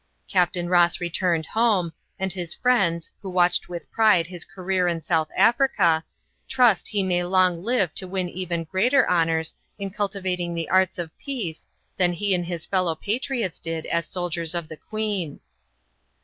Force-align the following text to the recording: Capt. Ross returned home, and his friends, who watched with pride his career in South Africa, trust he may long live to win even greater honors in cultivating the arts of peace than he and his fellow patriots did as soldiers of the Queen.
Capt. 0.27 0.57
Ross 0.59 0.99
returned 0.99 1.45
home, 1.45 1.93
and 2.17 2.33
his 2.33 2.55
friends, 2.55 3.11
who 3.21 3.29
watched 3.29 3.69
with 3.69 3.91
pride 3.91 4.25
his 4.25 4.43
career 4.45 4.87
in 4.87 4.99
South 5.03 5.27
Africa, 5.37 6.03
trust 6.49 6.87
he 6.87 7.03
may 7.03 7.23
long 7.23 7.63
live 7.63 7.93
to 7.93 8.07
win 8.07 8.27
even 8.27 8.63
greater 8.63 9.07
honors 9.07 9.53
in 9.77 9.91
cultivating 9.91 10.55
the 10.55 10.71
arts 10.71 10.97
of 10.97 11.15
peace 11.19 11.67
than 11.97 12.13
he 12.13 12.33
and 12.33 12.47
his 12.47 12.65
fellow 12.65 12.95
patriots 12.95 13.59
did 13.59 13.85
as 13.85 14.07
soldiers 14.07 14.55
of 14.55 14.67
the 14.69 14.77
Queen. 14.77 15.39